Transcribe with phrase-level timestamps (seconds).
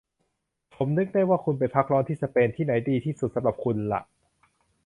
[0.75, 4.01] ผมนึกได้ว่าคุณไปพักร้อนที่สเปน ที่ไหนดีที่สุดสำหรับคุณหละ